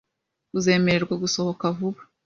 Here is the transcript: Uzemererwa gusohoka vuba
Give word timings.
Uzemererwa 0.57 1.13
gusohoka 1.23 1.65
vuba 1.77 2.01